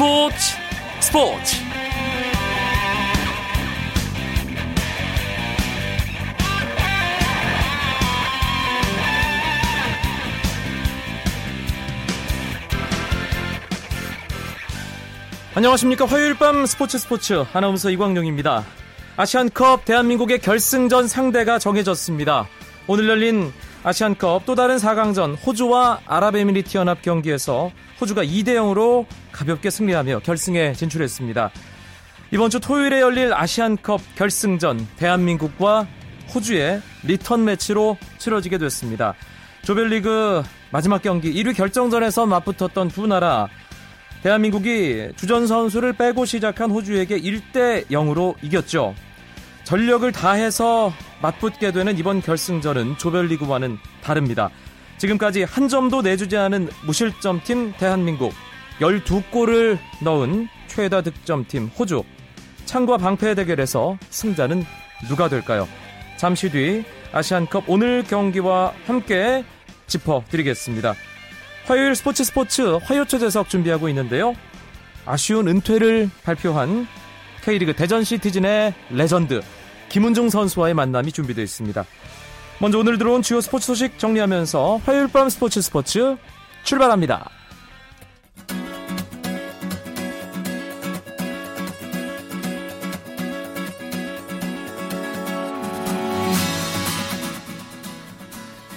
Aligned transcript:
스포츠 0.00 0.56
스포츠. 1.00 1.56
안녕하십니까. 15.54 16.06
화요일 16.06 16.38
밤 16.38 16.64
스포츠 16.64 16.96
스포츠. 16.96 17.44
아나운서 17.52 17.90
이광용입니다. 17.90 18.64
아시안컵 19.18 19.84
대한민국의 19.84 20.38
결승전 20.38 21.08
상대가 21.08 21.58
정해졌습니다. 21.58 22.48
오늘 22.86 23.06
열린 23.06 23.52
아시안컵 23.82 24.44
또 24.44 24.54
다른 24.54 24.76
4강전 24.76 25.36
호주와 25.44 26.00
아랍에미리트 26.04 26.76
연합 26.76 27.00
경기에서 27.00 27.70
호주가 28.00 28.22
2대 28.22 28.48
0으로 28.48 29.06
가볍게 29.32 29.70
승리하며 29.70 30.20
결승에 30.20 30.74
진출했습니다. 30.74 31.50
이번 32.32 32.50
주 32.50 32.60
토요일에 32.60 33.00
열릴 33.00 33.32
아시안컵 33.32 34.00
결승전 34.16 34.86
대한민국과 34.96 35.86
호주의 36.34 36.80
리턴 37.04 37.44
매치로 37.44 37.96
치러지게 38.18 38.58
됐습니다. 38.58 39.14
조별리그 39.62 40.42
마지막 40.70 41.02
경기 41.02 41.32
1위 41.32 41.56
결정전에서 41.56 42.26
맞붙었던 42.26 42.88
두 42.88 43.06
나라 43.06 43.48
대한민국이 44.22 45.08
주전 45.16 45.46
선수를 45.46 45.94
빼고 45.94 46.26
시작한 46.26 46.70
호주에게 46.70 47.18
1대 47.18 47.86
0으로 47.86 48.34
이겼죠. 48.42 48.94
전력을 49.64 50.12
다해서 50.12 50.92
맞붙게 51.20 51.72
되는 51.72 51.96
이번 51.98 52.20
결승전은 52.20 52.98
조별리그와는 52.98 53.78
다릅니다. 54.02 54.50
지금까지 54.98 55.44
한 55.44 55.68
점도 55.68 56.02
내주지 56.02 56.36
않은 56.36 56.68
무실점 56.84 57.40
팀 57.44 57.72
대한민국 57.78 58.32
12골을 58.80 59.78
넣은 60.02 60.48
최다 60.66 61.02
득점팀 61.02 61.70
호주 61.78 62.02
창과 62.64 62.98
방패 62.98 63.34
대결에서 63.34 63.98
승자는 64.10 64.64
누가 65.08 65.28
될까요? 65.28 65.66
잠시 66.16 66.50
뒤 66.50 66.84
아시안컵 67.12 67.64
오늘 67.66 68.04
경기와 68.04 68.72
함께 68.86 69.44
짚어드리겠습니다. 69.86 70.94
화요일 71.66 71.94
스포츠 71.94 72.24
스포츠 72.24 72.62
화요 72.62 73.18
초대석 73.18 73.48
준비하고 73.48 73.88
있는데요. 73.88 74.34
아쉬운 75.06 75.48
은퇴를 75.48 76.10
발표한 76.24 76.86
K리그 77.42 77.74
대전 77.74 78.04
시티즌의 78.04 78.74
레전드 78.90 79.40
김은중 79.90 80.30
선수와의 80.30 80.72
만남이 80.74 81.12
준비되어 81.12 81.44
있습니다. 81.44 81.84
먼저 82.60 82.78
오늘 82.78 82.96
들어온 82.96 83.22
주요 83.22 83.40
스포츠 83.40 83.66
소식 83.66 83.98
정리하면서 83.98 84.80
화요일 84.84 85.08
밤 85.08 85.28
스포츠 85.28 85.60
스포츠 85.60 86.16
출발합니다. 86.62 87.28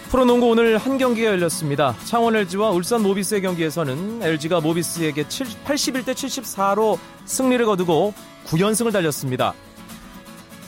프로농구 0.09 0.47
오늘 0.47 0.77
한 0.77 0.97
경기가 0.99 1.31
열렸습니다. 1.31 1.95
창원 2.05 2.35
LG와 2.35 2.69
울산 2.69 3.01
모비스의 3.01 3.41
경기에서는 3.41 4.21
LG가 4.21 4.61
모비스에게 4.61 5.23
81대 5.23 6.13
74로 6.13 6.99
승리를 7.25 7.65
거두고 7.65 8.13
9연승을 8.45 8.93
달렸습니다. 8.93 9.55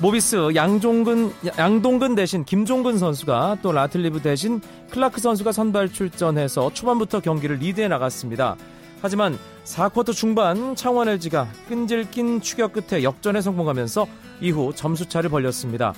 모비스 0.02 0.54
양종근 0.56 1.32
양동근 1.58 2.16
대신 2.16 2.44
김종근 2.44 2.98
선수가 2.98 3.60
또 3.62 3.72
라틀리프 3.72 4.22
대신 4.22 4.60
클라크 4.90 5.22
선수가 5.22 5.54
선발 5.54 5.94
출전해서 5.94 6.74
초반부터 6.74 7.22
경기를 7.22 7.58
리드해 7.58 7.88
나갔습니다. 7.88 8.58
하지만 9.02 9.38
4쿼터 9.64 10.12
중반 10.12 10.76
창원 10.76 11.08
LG가 11.08 11.48
끈질긴 11.70 12.42
추격 12.42 12.74
끝에 12.74 13.04
역전에 13.04 13.40
성공하면서 13.40 14.06
이후 14.42 14.74
점수차를 14.76 15.30
벌렸습니다. 15.30 15.94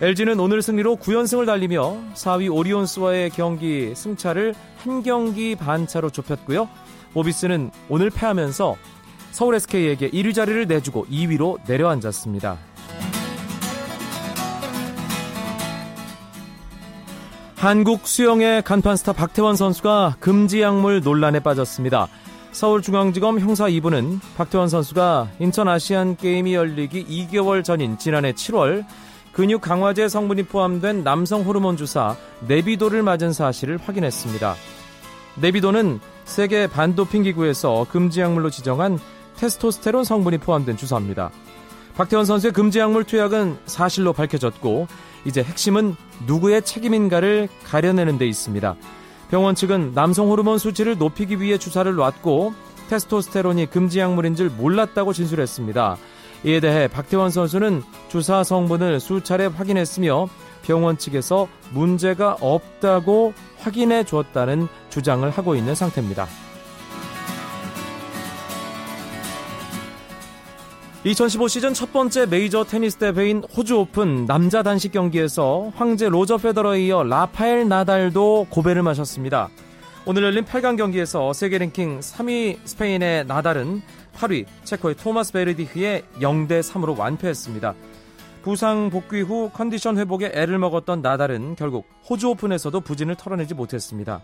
LG는 0.00 0.40
오늘 0.40 0.62
승리로 0.62 0.96
9연승을 0.96 1.44
달리며 1.44 1.96
4위 2.14 2.54
오리온스와의 2.54 3.30
경기 3.30 3.94
승차를 3.94 4.54
한 4.78 5.02
경기 5.02 5.54
반 5.54 5.86
차로 5.86 6.08
좁혔고요. 6.10 6.68
모비스는 7.12 7.70
오늘 7.90 8.08
패하면서 8.10 8.76
서울 9.30 9.54
SK에게 9.56 10.10
1위 10.10 10.34
자리를 10.34 10.66
내주고 10.66 11.06
2위로 11.06 11.58
내려앉았습니다. 11.66 12.75
한국 17.56 18.06
수영의 18.06 18.62
간판 18.62 18.96
스타 18.96 19.14
박태원 19.14 19.56
선수가 19.56 20.16
금지 20.20 20.60
약물 20.60 21.00
논란에 21.00 21.40
빠졌습니다. 21.40 22.06
서울중앙지검 22.52 23.40
형사 23.40 23.64
2부는 23.64 24.20
박태원 24.36 24.68
선수가 24.68 25.30
인천 25.38 25.66
아시안 25.66 26.16
게임이 26.16 26.54
열리기 26.54 27.06
2개월 27.06 27.64
전인 27.64 27.96
지난해 27.96 28.32
7월 28.32 28.84
근육 29.32 29.62
강화제 29.62 30.06
성분이 30.06 30.44
포함된 30.44 31.02
남성 31.02 31.42
호르몬 31.42 31.78
주사 31.78 32.14
네비도를 32.46 33.02
맞은 33.02 33.32
사실을 33.32 33.78
확인했습니다. 33.78 34.54
네비도는 35.36 36.00
세계 36.26 36.66
반도핑 36.66 37.22
기구에서 37.22 37.86
금지 37.90 38.20
약물로 38.20 38.50
지정한 38.50 38.98
테스토스테론 39.36 40.04
성분이 40.04 40.38
포함된 40.38 40.76
주사입니다. 40.76 41.30
박태원 41.96 42.26
선수의 42.26 42.52
금지 42.52 42.78
약물 42.78 43.04
투약은 43.04 43.58
사실로 43.64 44.12
밝혀졌고 44.12 44.86
이제 45.24 45.42
핵심은 45.42 45.96
누구의 46.26 46.62
책임인가를 46.62 47.48
가려내는 47.64 48.18
데 48.18 48.26
있습니다. 48.26 48.76
병원 49.30 49.54
측은 49.54 49.92
남성 49.94 50.28
호르몬 50.28 50.58
수치를 50.58 50.98
높이기 50.98 51.40
위해 51.40 51.58
주사를 51.58 51.92
놨고 51.92 52.54
테스토스테론이 52.90 53.70
금지 53.70 53.98
약물인 53.98 54.36
줄 54.36 54.50
몰랐다고 54.50 55.12
진술했습니다. 55.14 55.96
이에 56.44 56.60
대해 56.60 56.86
박태원 56.86 57.30
선수는 57.30 57.82
주사 58.08 58.44
성분을 58.44 59.00
수차례 59.00 59.46
확인했으며 59.46 60.28
병원 60.62 60.98
측에서 60.98 61.48
문제가 61.72 62.36
없다고 62.40 63.32
확인해 63.58 64.04
주었다는 64.04 64.68
주장을 64.90 65.28
하고 65.30 65.56
있는 65.56 65.74
상태입니다. 65.74 66.28
2015 71.06 71.46
시즌 71.46 71.72
첫 71.72 71.92
번째 71.92 72.26
메이저 72.26 72.64
테니스 72.64 72.96
대회인 72.96 73.44
호주 73.56 73.78
오픈 73.78 74.26
남자 74.26 74.64
단식 74.64 74.90
경기에서 74.90 75.70
황제 75.76 76.08
로저 76.08 76.36
페더러에 76.36 76.86
이어 76.86 77.04
라파엘 77.04 77.68
나달도 77.68 78.48
고배를 78.50 78.82
마셨습니다. 78.82 79.48
오늘 80.04 80.24
열린 80.24 80.44
8강 80.44 80.76
경기에서 80.76 81.32
세계 81.32 81.58
랭킹 81.58 82.00
3위 82.00 82.58
스페인의 82.64 83.26
나달은 83.26 83.82
8위 84.16 84.46
체코의 84.64 84.96
토마스 84.96 85.32
베르디흐에 85.32 86.02
0대 86.18 86.60
3으로 86.60 86.98
완패했습니다. 86.98 87.74
부상 88.42 88.90
복귀 88.90 89.20
후 89.20 89.52
컨디션 89.54 89.98
회복에 89.98 90.32
애를 90.34 90.58
먹었던 90.58 91.02
나달은 91.02 91.54
결국 91.54 91.86
호주 92.10 92.30
오픈에서도 92.30 92.80
부진을 92.80 93.14
털어내지 93.14 93.54
못했습니다. 93.54 94.22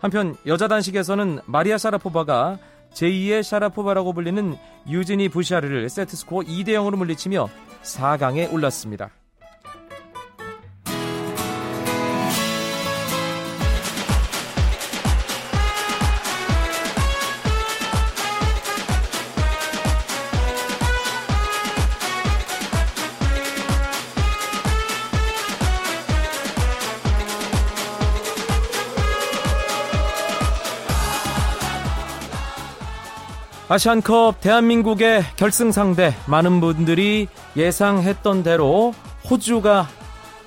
한편 0.00 0.36
여자 0.46 0.68
단식에서는 0.68 1.40
마리아 1.46 1.78
샤라포바가 1.78 2.58
제2의 2.92 3.42
샤라포바라고 3.42 4.12
불리는 4.12 4.56
유진이 4.88 5.28
부샤르를 5.28 5.88
세트스코어 5.88 6.42
2대 6.42 6.68
0으로 6.68 6.96
물리치며 6.96 7.48
4강에 7.82 8.52
올랐습니다. 8.52 9.10
아시안컵 33.70 34.40
대한민국의 34.40 35.22
결승 35.36 35.72
상대 35.72 36.14
많은 36.26 36.58
분들이 36.60 37.28
예상했던 37.54 38.42
대로 38.42 38.94
호주가 39.30 39.86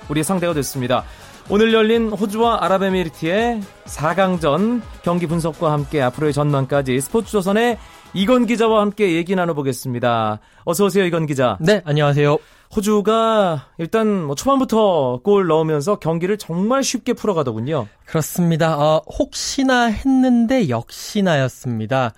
우리 0.09 0.23
상대가 0.23 0.56
됐습니다. 0.56 1.03
오늘 1.47 1.71
열린 1.71 2.09
호주와 2.09 2.63
아랍에미리트의 2.65 3.62
4강전 3.85 4.81
경기 5.03 5.27
분석과 5.27 5.71
함께 5.71 6.01
앞으로의 6.01 6.33
전망까지 6.33 7.00
스포츠조선의 7.00 7.77
이건 8.15 8.47
기자와 8.47 8.81
함께 8.81 9.15
얘기 9.15 9.35
나눠보겠습니다. 9.35 10.39
어서 10.65 10.85
오세요, 10.85 11.06
이건 11.06 11.27
기자. 11.27 11.59
네, 11.62 11.83
안녕하세요. 11.85 12.39
호주가 12.75 13.67
일단 13.77 14.24
뭐 14.24 14.33
초반부터 14.33 15.19
골 15.24 15.45
넣으면서 15.45 16.00
경기를 16.00 16.39
정말 16.39 16.81
쉽게 16.83 17.13
풀어가더군요. 17.13 17.88
그렇습니다. 18.06 18.79
어, 18.79 19.03
혹시나 19.19 19.85
했는데 19.85 20.69
역시나였습니다. 20.69 22.13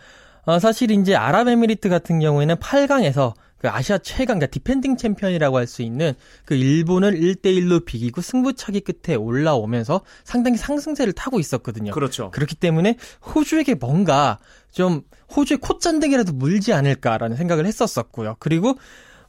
어, 0.45 0.59
사실 0.59 0.91
이제 0.91 1.15
아랍에미리트 1.15 1.89
같은 1.89 2.19
경우에는 2.19 2.55
8강에서 2.55 3.33
그 3.57 3.69
아시아 3.69 3.97
최강, 3.99 4.39
그러니까 4.39 4.47
디펜딩 4.47 4.97
챔피언이라고 4.97 5.57
할 5.57 5.67
수 5.67 5.83
있는 5.83 6.13
그 6.43 6.53
일본을 6.53 7.13
1대1로 7.17 7.85
비기고 7.85 8.19
승부차기 8.19 8.81
끝에 8.81 9.15
올라오면서 9.15 10.01
상당히 10.25 10.57
상승세를 10.57 11.13
타고 11.13 11.39
있었거든요. 11.39 11.93
그렇죠. 11.93 12.29
그렇기 12.31 12.55
때문에 12.55 12.97
호주에게 13.25 13.75
뭔가 13.75 14.39
좀 14.71 15.03
호주의 15.33 15.59
콧잔등이라도 15.59 16.33
물지 16.33 16.73
않을까라는 16.73 17.37
생각을 17.37 17.65
했었었고요. 17.65 18.35
그리고 18.39 18.75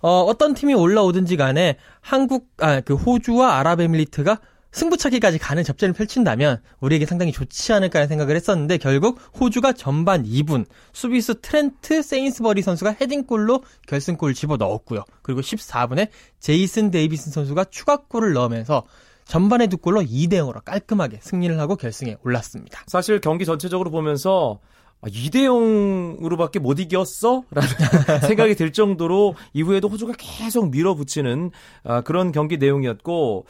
어, 0.00 0.22
어떤 0.22 0.52
팀이 0.52 0.74
올라오든지 0.74 1.36
간에 1.36 1.78
한국, 2.00 2.48
아, 2.58 2.80
그 2.80 2.94
호주와 2.94 3.58
아랍에미리트가 3.58 4.40
승부차기까지 4.74 5.38
가는 5.38 5.62
접전을 5.62 5.94
펼친다면 5.94 6.60
우리에게 6.80 7.06
상당히 7.06 7.32
좋지 7.32 7.72
않을까 7.72 8.06
생각을 8.06 8.36
했었는데 8.36 8.78
결국 8.78 9.18
호주가 9.40 9.72
전반 9.72 10.24
2분 10.24 10.66
수비수 10.92 11.40
트렌트 11.40 12.02
세인스버리 12.02 12.62
선수가 12.62 12.96
헤딩골로 13.00 13.62
결승골을 13.86 14.34
집어 14.34 14.56
넣었고요. 14.56 15.04
그리고 15.22 15.40
14분에 15.40 16.08
제이슨 16.40 16.90
데이비슨 16.90 17.32
선수가 17.32 17.64
추가골을 17.70 18.32
넣으면서 18.32 18.84
전반에 19.24 19.68
두 19.68 19.78
골로 19.78 20.02
2대 20.02 20.34
0으로 20.34 20.62
깔끔하게 20.64 21.20
승리를 21.22 21.58
하고 21.58 21.76
결승에 21.76 22.16
올랐습니다. 22.24 22.82
사실 22.86 23.20
경기 23.20 23.46
전체적으로 23.46 23.90
보면서 23.90 24.60
2대 25.06 25.44
아, 25.44 25.48
0으로밖에 25.48 26.58
못 26.58 26.78
이겼어? 26.78 27.44
라는 27.50 27.68
생각이 28.26 28.54
들 28.54 28.72
정도로 28.72 29.34
이후에도 29.52 29.88
호주가 29.88 30.14
계속 30.18 30.70
밀어붙이는 30.70 31.50
아, 31.84 32.00
그런 32.02 32.32
경기 32.32 32.58
내용이었고 32.58 33.46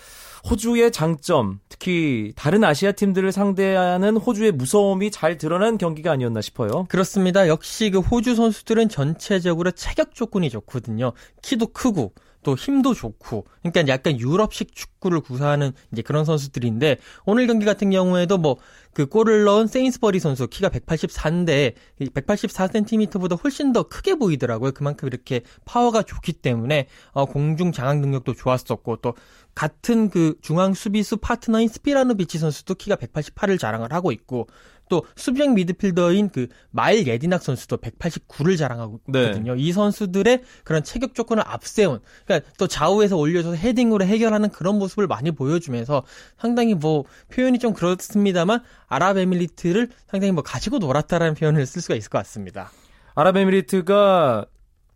호주의 0.50 0.92
장점, 0.92 1.60
특히 1.68 2.32
다른 2.36 2.64
아시아 2.64 2.92
팀들을 2.92 3.32
상대하는 3.32 4.16
호주의 4.16 4.52
무서움이 4.52 5.10
잘 5.10 5.38
드러난 5.38 5.78
경기가 5.78 6.12
아니었나 6.12 6.42
싶어요. 6.42 6.84
그렇습니다. 6.88 7.48
역시 7.48 7.90
그 7.90 8.00
호주 8.00 8.34
선수들은 8.34 8.90
전체적으로 8.90 9.70
체격 9.70 10.14
조건이 10.14 10.50
좋거든요. 10.50 11.12
키도 11.40 11.68
크고 11.68 12.12
또 12.44 12.54
힘도 12.54 12.94
좋고 12.94 13.46
그러니까 13.62 13.92
약간 13.92 14.18
유럽식 14.20 14.74
축구를 14.74 15.20
구사하는 15.20 15.72
이제 15.92 16.02
그런 16.02 16.24
선수들인데 16.24 16.98
오늘 17.26 17.46
경기 17.48 17.64
같은 17.66 17.90
경우에도 17.90 18.38
뭐 18.38 18.56
그 18.94 19.06
골을 19.06 19.42
넣은 19.44 19.66
세인스버리 19.66 20.20
선수 20.20 20.46
키가 20.46 20.68
184인데 20.70 21.74
184cm보다 22.00 23.42
훨씬 23.42 23.72
더 23.72 23.82
크게 23.82 24.14
보이더라고요. 24.14 24.70
그만큼 24.70 25.08
이렇게 25.08 25.42
파워가 25.64 26.04
좋기 26.04 26.32
때문에 26.34 26.86
어 27.12 27.26
공중 27.26 27.72
장악 27.72 27.98
능력도 27.98 28.34
좋았었고 28.34 28.96
또 28.98 29.14
같은 29.54 30.10
그 30.10 30.36
중앙 30.40 30.74
수비수 30.74 31.16
파트너인 31.16 31.68
스피라노비치 31.68 32.38
선수도 32.38 32.74
키가 32.74 32.96
188을 32.96 33.58
자랑을 33.58 33.92
하고 33.92 34.12
있고 34.12 34.46
또 34.88 35.04
수비형 35.16 35.54
미드필더인 35.54 36.30
그 36.30 36.48
마일 36.70 37.06
예디낙 37.06 37.42
선수도 37.42 37.76
189를 37.78 38.58
자랑하고 38.58 39.00
네. 39.06 39.24
있거든요. 39.24 39.54
네. 39.54 39.60
이 39.60 39.72
선수들의 39.72 40.42
그런 40.64 40.82
체격 40.82 41.14
조건을 41.14 41.42
앞세운 41.46 42.00
그러니까 42.24 42.50
또 42.58 42.66
좌우에서 42.66 43.16
올려줘서 43.16 43.56
헤딩으로 43.56 44.04
해결하는 44.04 44.50
그런 44.50 44.78
모습을 44.78 45.06
많이 45.06 45.30
보여주면서 45.30 46.04
상당히 46.38 46.74
뭐 46.74 47.04
표현이 47.32 47.58
좀 47.58 47.72
그렇습니다만 47.72 48.62
아랍에미리트를 48.88 49.90
상당히 50.06 50.32
뭐 50.32 50.42
가지고 50.42 50.78
놀았다라는 50.78 51.34
표현을 51.34 51.66
쓸 51.66 51.82
수가 51.82 51.94
있을 51.94 52.10
것 52.10 52.18
같습니다. 52.18 52.70
아랍에미리트가 53.14 54.46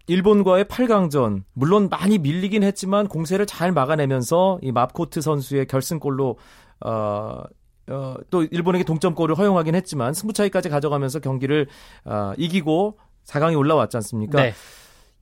일본과의 0.08 0.64
8강전 0.64 1.42
물론 1.52 1.88
많이 1.90 2.18
밀리긴 2.18 2.62
했지만 2.62 3.08
공세를 3.08 3.46
잘 3.46 3.72
막아내면서 3.72 4.58
이 4.62 4.72
맙코트 4.72 5.20
선수의 5.20 5.66
결승골로 5.66 6.38
어, 6.80 7.42
어, 7.88 8.16
또 8.30 8.44
일본에게 8.44 8.84
동점골을 8.84 9.36
허용하긴 9.36 9.74
했지만 9.74 10.14
승부 10.14 10.32
차이까지 10.32 10.68
가져가면서 10.68 11.20
경기를 11.20 11.66
어, 12.04 12.32
이기고 12.36 12.98
4강에 13.26 13.58
올라왔지 13.58 13.96
않습니까? 13.98 14.42
네. 14.42 14.54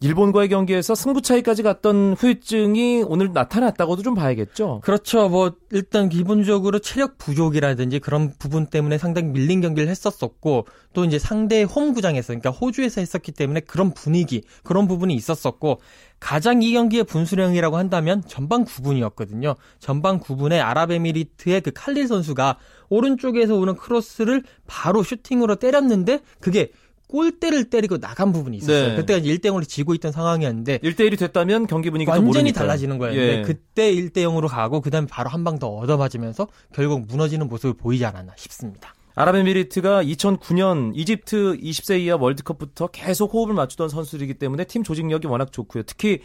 일본과의 0.00 0.50
경기에서 0.50 0.94
승부 0.94 1.22
차이까지 1.22 1.62
갔던 1.62 2.16
후유증이 2.18 3.04
오늘 3.06 3.32
나타났다고도 3.32 4.02
좀 4.02 4.14
봐야겠죠. 4.14 4.80
그렇죠. 4.84 5.30
뭐 5.30 5.54
일단 5.70 6.10
기본적으로 6.10 6.80
체력 6.80 7.16
부족이라든지 7.16 8.00
그런 8.00 8.34
부분 8.38 8.66
때문에 8.66 8.98
상당히 8.98 9.28
밀린 9.28 9.62
경기를 9.62 9.88
했었었고 9.88 10.66
또 10.92 11.04
이제 11.06 11.18
상대 11.18 11.62
홈구장에서 11.62 12.28
그러니까 12.28 12.50
호주에서 12.50 13.00
했었기 13.00 13.32
때문에 13.32 13.60
그런 13.60 13.94
분위기 13.94 14.42
그런 14.62 14.86
부분이 14.86 15.14
있었었고 15.14 15.80
가장 16.20 16.62
이 16.62 16.72
경기의 16.72 17.04
분수령이라고 17.04 17.78
한다면 17.78 18.22
전반 18.26 18.66
9분이었거든요. 18.66 19.56
전반 19.78 20.20
9분에 20.20 20.62
아랍에미리트의 20.62 21.62
그 21.62 21.70
칼릴 21.74 22.06
선수가 22.06 22.58
오른쪽에서 22.90 23.54
오는 23.54 23.76
크로스를 23.76 24.42
바로 24.66 25.02
슈팅으로 25.02 25.56
때렸는데 25.56 26.20
그게 26.40 26.70
골대를 27.08 27.70
때리고 27.70 27.98
나간 27.98 28.32
부분이 28.32 28.56
있었어요. 28.58 28.88
네. 28.88 28.96
그때가 28.96 29.20
1대 29.20 29.44
0으로 29.46 29.66
지고 29.66 29.94
있던 29.94 30.12
상황이었는데 30.12 30.78
1대 30.78 31.10
1이 31.10 31.18
됐다면 31.18 31.66
경기 31.66 31.90
분위기가 31.90 32.12
완전히 32.12 32.52
달라지는 32.52 32.98
거예요. 32.98 33.20
예. 33.20 33.42
그때 33.42 33.92
1대 33.94 34.18
0으로 34.18 34.48
가고 34.48 34.80
그다음에 34.80 35.06
바로 35.08 35.30
한 35.30 35.44
방 35.44 35.58
더 35.58 35.68
얻어맞으면서 35.68 36.48
결국 36.74 37.06
무너지는 37.06 37.48
모습을 37.48 37.74
보이지 37.74 38.04
않았나 38.04 38.32
싶습니다. 38.36 38.94
아랍에미리트가 39.14 40.02
2009년 40.04 40.92
이집트 40.94 41.58
20세 41.58 42.00
이하 42.00 42.16
월드컵부터 42.16 42.88
계속 42.88 43.32
호흡을 43.32 43.54
맞추던 43.54 43.88
선수이기 43.88 44.34
때문에 44.34 44.64
팀 44.64 44.82
조직력이 44.82 45.26
워낙 45.26 45.52
좋고요. 45.52 45.84
특히 45.84 46.20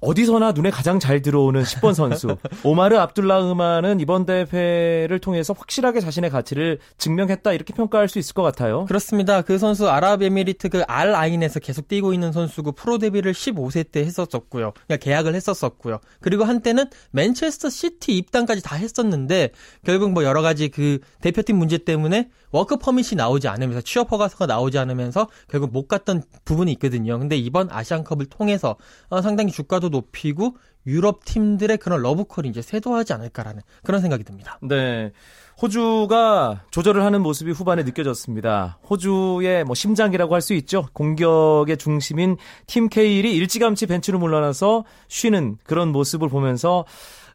어디서나 0.00 0.52
눈에 0.52 0.70
가장 0.70 0.98
잘 1.00 1.22
들어오는 1.22 1.62
10번 1.62 1.94
선수 1.94 2.36
오마르 2.64 2.96
압둘라 2.98 3.42
흐만은 3.42 4.00
이번 4.00 4.26
대회를 4.26 5.18
통해서 5.20 5.54
확실하게 5.56 6.00
자신의 6.00 6.30
가치를 6.30 6.78
증명했다 6.98 7.52
이렇게 7.52 7.72
평가할 7.74 8.08
수 8.08 8.18
있을 8.18 8.34
것 8.34 8.42
같아요. 8.42 8.84
그렇습니다. 8.86 9.42
그 9.42 9.58
선수 9.58 9.88
아랍에미리트 9.88 10.68
그 10.70 10.84
알 10.88 11.14
아인에서 11.14 11.60
계속 11.60 11.86
뛰고 11.86 12.12
있는 12.14 12.32
선수고 12.32 12.72
프로 12.72 12.98
데뷔를 12.98 13.32
15세 13.32 13.90
때 13.92 14.00
했었었고요. 14.04 14.72
그러니까 14.72 14.96
계약을 14.96 15.34
했었었고요. 15.34 15.98
그리고 16.20 16.44
한때는 16.44 16.86
맨체스터 17.10 17.68
시티 17.68 18.16
입단까지 18.16 18.62
다 18.62 18.74
했었는데 18.76 19.50
결국 19.84 20.12
뭐 20.12 20.24
여러 20.24 20.40
가지 20.42 20.68
그 20.68 20.98
대표팀 21.20 21.56
문제 21.56 21.78
때문에 21.78 22.30
워크 22.50 22.76
퍼밋이 22.78 23.10
나오지 23.16 23.48
않으면서 23.48 23.82
취업 23.82 24.10
허가서가 24.10 24.46
나오지 24.46 24.78
않으면서 24.78 25.28
결국 25.50 25.72
못 25.72 25.86
갔던 25.86 26.22
부분이 26.44 26.72
있거든요. 26.72 27.18
근데 27.18 27.36
이번 27.36 27.68
아시안컵을 27.70 28.26
통해서 28.26 28.76
어, 29.10 29.20
상당히 29.20 29.52
주가 29.52 29.77
도 29.80 29.88
높이고 29.88 30.56
유럽 30.86 31.24
팀들의 31.24 31.76
그런 31.78 32.00
러브콜이 32.02 32.48
이제 32.48 32.62
쇄도하지 32.62 33.12
않을까라는 33.12 33.62
그런 33.82 34.00
생각이 34.00 34.24
듭니다. 34.24 34.58
네. 34.62 35.12
호주가 35.60 36.62
조절을 36.70 37.02
하는 37.04 37.20
모습이 37.20 37.50
후반에 37.50 37.82
느껴졌습니다. 37.82 38.78
호주의 38.88 39.64
뭐 39.64 39.74
심장이라고 39.74 40.34
할 40.34 40.40
수 40.40 40.54
있죠. 40.54 40.86
공격의 40.92 41.76
중심인 41.76 42.36
팀 42.66 42.88
케일이 42.88 43.36
일찌감치 43.36 43.86
벤치로 43.86 44.18
물러나서 44.18 44.84
쉬는 45.08 45.58
그런 45.64 45.88
모습을 45.88 46.28
보면서 46.28 46.84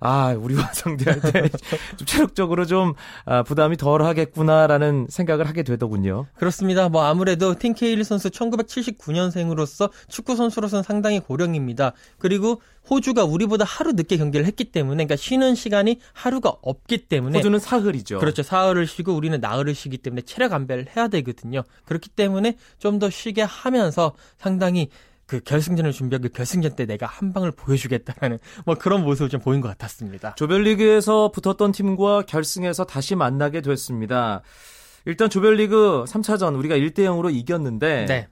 아, 0.05 0.33
우리와 0.37 0.71
상대할 0.73 1.21
때 1.21 1.49
좀 1.97 2.05
체력적으로 2.05 2.65
좀 2.65 2.93
아, 3.25 3.43
부담이 3.43 3.77
덜 3.77 4.03
하겠구나라는 4.03 5.07
생각을 5.09 5.47
하게 5.47 5.63
되더군요. 5.63 6.27
그렇습니다. 6.35 6.89
뭐 6.89 7.03
아무래도 7.03 7.55
팀 7.55 7.73
케일 7.73 8.03
선수 8.03 8.29
1979년생으로서 8.29 9.89
축구 10.07 10.35
선수로서는 10.35 10.83
상당히 10.83 11.19
고령입니다. 11.19 11.93
그리고 12.17 12.61
호주가 12.89 13.23
우리보다 13.23 13.63
하루 13.65 13.93
늦게 13.93 14.17
경기를 14.17 14.45
했기 14.45 14.65
때문에 14.65 15.05
그러니까 15.05 15.15
쉬는 15.15 15.55
시간이 15.55 15.99
하루가 16.11 16.53
없기 16.61 17.05
때문에 17.07 17.37
호주는 17.39 17.57
사흘이죠. 17.59 18.19
그렇죠. 18.19 18.43
사흘을 18.43 18.87
쉬고 18.87 19.13
우리는 19.13 19.39
나흘을 19.39 19.73
쉬기 19.73 19.97
때문에 19.97 20.21
체력 20.23 20.51
안배를 20.53 20.87
해야 20.95 21.07
되거든요. 21.07 21.63
그렇기 21.85 22.09
때문에 22.09 22.57
좀 22.79 22.93
더 22.99 23.09
쉬게 23.09 23.41
하면서 23.41 24.13
상당히 24.37 24.87
그 25.25 25.39
결승전을 25.39 25.91
준비하고 25.91 26.23
그 26.23 26.29
결승전 26.29 26.75
때 26.75 26.85
내가 26.85 27.05
한 27.05 27.33
방을 27.33 27.51
보여주겠다라는 27.51 28.39
뭐 28.65 28.75
그런 28.75 29.03
모습을 29.03 29.29
좀 29.29 29.39
보인 29.39 29.61
것 29.61 29.67
같았습니다. 29.69 30.35
조별리그에서 30.35 31.31
붙었던 31.31 31.71
팀과 31.71 32.23
결승에서 32.23 32.85
다시 32.85 33.15
만나게 33.15 33.61
됐습니다. 33.61 34.41
일단 35.05 35.29
조별리그 35.29 36.05
3차전 36.07 36.57
우리가 36.57 36.75
1대 36.77 36.99
0으로 36.99 37.33
이겼는데 37.33 38.05
네. 38.05 38.27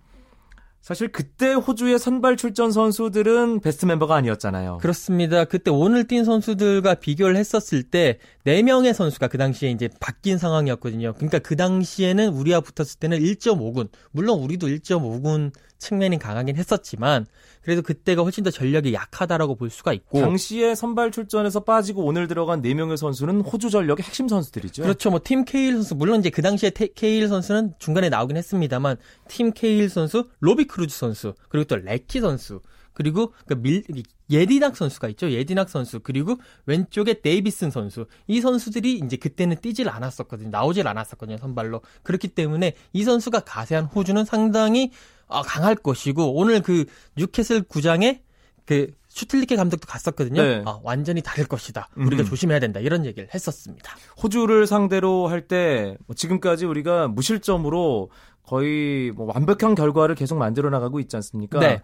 사실 0.81 1.11
그때 1.11 1.53
호주의 1.53 1.99
선발 1.99 2.37
출전 2.37 2.71
선수들은 2.71 3.59
베스트 3.61 3.85
멤버가 3.85 4.15
아니었잖아요. 4.15 4.79
그렇습니다. 4.81 5.45
그때 5.45 5.69
오늘 5.69 6.05
뛴 6.05 6.25
선수들과 6.25 6.95
비교를 6.95 7.35
했었을 7.37 7.83
때 7.83 8.17
4명의 8.47 8.93
선수가 8.93 9.27
그 9.27 9.37
당시에 9.37 9.69
이제 9.69 9.89
바뀐 9.99 10.39
상황이었거든요. 10.39 11.13
그러니까 11.13 11.37
그 11.37 11.55
당시에는 11.55 12.29
우리와 12.29 12.61
붙었을 12.61 12.99
때는 12.99 13.19
1.5군. 13.19 13.89
물론 14.11 14.39
우리도 14.39 14.67
1.5군 14.67 15.51
측면이 15.77 16.19
강하긴 16.19 16.57
했었지만 16.57 17.25
그래도 17.63 17.81
그때가 17.81 18.21
훨씬 18.21 18.43
더 18.43 18.51
전력이 18.51 18.93
약하다라고 18.93 19.55
볼 19.55 19.69
수가 19.71 19.93
있고 19.93 20.21
당시에 20.21 20.75
선발 20.75 21.11
출전에서 21.11 21.61
빠지고 21.61 22.05
오늘 22.05 22.27
들어간 22.27 22.61
4명의 22.61 22.97
선수는 22.97 23.41
호주 23.41 23.71
전력의 23.71 24.05
핵심 24.05 24.27
선수들이죠. 24.27 24.83
그렇죠. 24.83 25.09
뭐 25.09 25.19
팀 25.23 25.43
케일 25.43 25.73
선수 25.73 25.95
물론 25.95 26.19
이제 26.19 26.29
그 26.29 26.41
당시에 26.43 26.69
테, 26.69 26.87
케일 26.93 27.27
선수는 27.27 27.73
중간에 27.79 28.09
나오긴 28.09 28.37
했습니다만 28.37 28.97
팀 29.27 29.51
케일 29.53 29.89
선수, 29.89 30.27
로비 30.39 30.67
크루즈 30.71 30.97
선수, 30.97 31.33
그리고 31.49 31.65
또 31.65 31.75
레키 31.75 32.21
선수 32.21 32.61
그리고 32.93 33.33
그 33.45 33.55
밀, 33.55 33.83
예디낙 34.29 34.75
선수가 34.75 35.09
있죠. 35.09 35.31
예디낙 35.31 35.69
선수 35.69 35.99
그리고 35.99 36.37
왼쪽에 36.65 37.21
데이비슨 37.21 37.71
선수 37.71 38.05
이 38.27 38.41
선수들이 38.41 39.01
이제 39.05 39.17
그때는 39.17 39.57
뛰질 39.61 39.89
않았었거든요. 39.89 40.49
나오질 40.49 40.87
않았었거든요. 40.87 41.37
선발로 41.37 41.81
그렇기 42.03 42.29
때문에 42.29 42.73
이 42.93 43.03
선수가 43.03 43.41
가세한 43.41 43.85
호주는 43.85 44.23
상당히 44.25 44.91
어, 45.27 45.41
강할 45.41 45.75
것이고 45.75 46.35
오늘 46.35 46.61
그 46.61 46.85
뉴캐슬 47.17 47.63
구장에 47.63 48.21
그 48.65 48.91
슈틸리케 49.09 49.57
감독도 49.57 49.87
갔었거든요. 49.87 50.41
네. 50.41 50.63
아, 50.65 50.79
완전히 50.83 51.21
다를 51.21 51.45
것이다. 51.45 51.89
우리가 51.97 52.23
음. 52.23 52.25
조심해야 52.25 52.59
된다. 52.59 52.79
이런 52.79 53.05
얘기를 53.05 53.27
했었습니다. 53.33 53.93
호주를 54.23 54.67
상대로 54.67 55.27
할때 55.27 55.97
뭐 56.07 56.15
지금까지 56.15 56.65
우리가 56.65 57.09
무실점으로 57.09 58.09
거의 58.43 59.11
뭐 59.11 59.31
완벽한 59.33 59.75
결과를 59.75 60.15
계속 60.15 60.37
만들어 60.37 60.69
나가고 60.69 60.99
있지 60.99 61.15
않습니까? 61.15 61.59
네. 61.59 61.81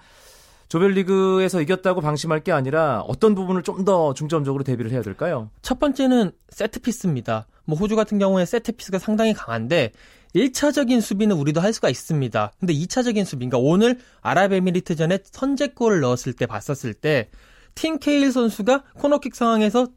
조별리그에서 0.70 1.62
이겼다고 1.62 2.02
방심할 2.02 2.44
게 2.44 2.52
아니라 2.52 3.02
어떤 3.08 3.36
부분을 3.36 3.64
좀 3.64 3.86
더 3.86 4.14
중점적으로 4.14 4.64
대비를 4.64 4.92
해야 4.92 5.02
될까요? 5.02 5.50
첫 5.62 5.80
번째는 5.80 6.32
세트피스입니다. 6.50 7.48
뭐 7.66 7.78
호주 7.78 7.96
같은 7.96 8.20
경우에 8.20 8.46
세트피스가 8.46 9.00
상당히 9.00 9.34
강한데 9.34 9.92
1차적인 10.36 11.00
수비는 11.00 11.38
우리도 11.38 11.62
할 11.62 11.72
수가 11.72 11.90
있습니다. 11.90 12.52
근데 12.60 12.74
2차적인 12.74 13.24
수비, 13.24 13.48
그러니까 13.48 13.60
오늘 13.60 14.00
아랍에미리트전에 14.22 15.20
선제골을 15.24 16.02
넣었을 16.02 16.34
때 16.34 16.46
봤었을 16.46 16.94
때 16.94 17.30
팀 17.78 18.00
케일 18.00 18.32
선수가 18.32 18.84
코너킥 18.96 19.36
상황에서 19.36 19.88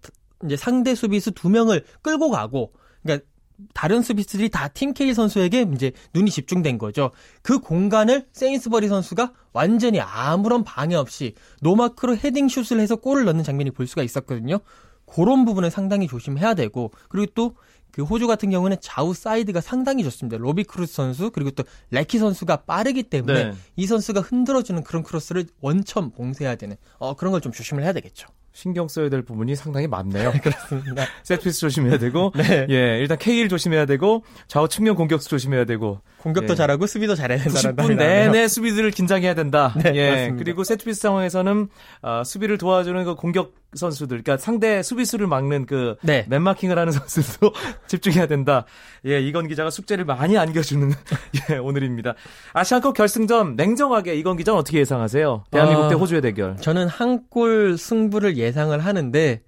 이제 0.44 0.56
상대 0.56 0.94
수비수 0.94 1.32
두 1.32 1.48
명을 1.48 1.84
끌고 2.02 2.30
가고 2.30 2.72
그러니까 3.02 3.26
다른 3.74 4.02
수비수들이 4.02 4.48
다 4.48 4.68
팀 4.68 4.92
케일 4.92 5.14
선수에게 5.14 5.66
이제 5.74 5.92
눈이 6.14 6.30
집중된 6.30 6.78
거죠. 6.78 7.10
그 7.42 7.58
공간을 7.58 8.26
세인스버리 8.32 8.88
선수가 8.88 9.32
완전히 9.52 10.00
아무런 10.00 10.64
방해 10.64 10.94
없이 10.94 11.34
노마크로 11.60 12.16
헤딩 12.16 12.48
슛을 12.48 12.80
해서 12.80 12.96
골을 12.96 13.24
넣는 13.24 13.44
장면이 13.44 13.70
볼 13.72 13.86
수가 13.86 14.02
있었거든요. 14.02 14.60
그런 15.06 15.44
부분을 15.44 15.70
상당히 15.70 16.06
조심해야 16.06 16.54
되고 16.54 16.90
그리고 17.08 17.32
또 17.34 17.54
그 17.92 18.04
호주 18.04 18.26
같은 18.26 18.50
경우는 18.50 18.76
좌우 18.80 19.14
사이드가 19.14 19.60
상당히 19.60 20.04
좋습니다. 20.04 20.36
로비 20.36 20.64
크루스 20.64 20.94
선수 20.94 21.30
그리고 21.30 21.50
또 21.50 21.64
레키 21.90 22.18
선수가 22.18 22.58
빠르기 22.58 23.02
때문에 23.02 23.44
네. 23.46 23.52
이 23.76 23.86
선수가 23.86 24.20
흔들어주는 24.20 24.82
그런 24.84 25.02
크로스를 25.02 25.46
원천 25.60 26.10
봉쇄해야 26.12 26.54
되는 26.54 26.76
어, 26.98 27.14
그런 27.14 27.32
걸 27.32 27.40
좀 27.40 27.52
조심을 27.52 27.82
해야 27.82 27.92
되겠죠. 27.92 28.28
신경 28.52 28.88
써야 28.88 29.08
될 29.08 29.22
부분이 29.22 29.54
상당히 29.56 29.86
많네요. 29.86 30.32
그렇습니다. 30.42 31.04
세트피스 31.22 31.60
조심해야 31.60 31.98
되고, 31.98 32.32
네. 32.34 32.66
예, 32.68 32.98
일단 32.98 33.16
K1 33.16 33.48
조심해야 33.48 33.86
되고, 33.86 34.24
좌우 34.48 34.68
측면 34.68 34.96
공격수 34.96 35.28
조심해야 35.28 35.64
되고, 35.64 36.00
공격도 36.18 36.52
예. 36.52 36.56
잘하고 36.56 36.86
수비도 36.86 37.14
잘해야 37.14 37.38
된다. 37.38 37.72
90분 37.72 37.96
내내 37.96 38.48
수비들을 38.48 38.90
긴장해야 38.90 39.34
된다. 39.34 39.74
네, 39.82 39.92
예, 39.94 40.10
맞습니다. 40.10 40.44
그리고 40.44 40.64
세트피스 40.64 41.00
상황에서는 41.00 41.68
어, 42.02 42.22
수비를 42.24 42.58
도와주는 42.58 43.04
그 43.04 43.14
공격 43.14 43.54
선수들, 43.74 44.22
그러니까 44.22 44.36
상대 44.36 44.82
수비수를 44.82 45.26
막는 45.26 45.66
그 45.66 45.96
네. 46.02 46.26
맨마킹을 46.28 46.78
하는 46.78 46.90
선수도 46.92 47.52
집중해야 47.86 48.26
된다. 48.26 48.64
예, 49.06 49.20
이건 49.20 49.46
기자가 49.48 49.70
숙제를 49.70 50.04
많이 50.04 50.36
안겨주는 50.36 50.90
예, 51.50 51.56
오늘입니다. 51.56 52.14
아시안컵 52.52 52.94
결승전 52.94 53.56
냉정하게 53.56 54.14
이건 54.16 54.36
기자 54.36 54.54
어떻게 54.54 54.78
예상하세요? 54.80 55.44
대한민국 55.50 55.84
아, 55.84 55.88
대 55.88 55.94
호주의 55.94 56.20
대결. 56.20 56.56
저는 56.56 56.88
한 56.88 57.20
골 57.30 57.78
승부를 57.78 58.36
예상을 58.36 58.76
하는데 58.78 59.42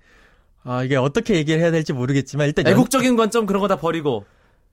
아, 0.62 0.84
이게 0.84 0.96
어떻게 0.96 1.34
얘기를 1.34 1.60
해야 1.60 1.70
될지 1.72 1.92
모르겠지만 1.92 2.46
일단 2.46 2.66
애국적인 2.66 3.16
관점 3.16 3.46
그런 3.46 3.60
거 3.60 3.66
다 3.66 3.76
버리고 3.76 4.24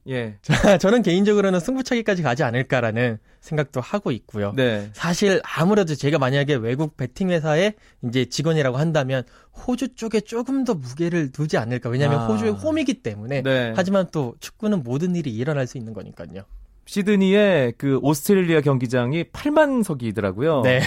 예. 0.07 0.37
저는 0.79 1.01
개인적으로는 1.01 1.59
승부차기까지 1.59 2.23
가지 2.23 2.43
않을까라는 2.43 3.19
생각도 3.41 3.81
하고 3.81 4.11
있고요. 4.11 4.53
네. 4.55 4.89
사실 4.93 5.41
아무래도 5.43 5.95
제가 5.95 6.17
만약에 6.19 6.55
외국 6.55 6.97
베팅 6.97 7.29
회사의 7.29 7.73
이제 8.05 8.25
직원이라고 8.25 8.77
한다면 8.77 9.23
호주 9.53 9.95
쪽에 9.95 10.21
조금 10.21 10.63
더 10.63 10.73
무게를 10.73 11.31
두지 11.31 11.57
않을까. 11.57 11.89
왜냐하면 11.89 12.21
아. 12.21 12.27
호주의 12.27 12.51
홈이기 12.51 13.01
때문에. 13.01 13.41
네. 13.43 13.73
하지만 13.75 14.07
또 14.11 14.35
축구는 14.39 14.83
모든 14.83 15.15
일이 15.15 15.31
일어날 15.31 15.67
수 15.67 15.77
있는 15.77 15.93
거니까요. 15.93 16.43
시드니의 16.85 17.73
그 17.77 17.99
오스트레일리아 18.01 18.61
경기장이 18.61 19.25
8만 19.25 19.83
석이더라고요. 19.83 20.61
네. 20.61 20.81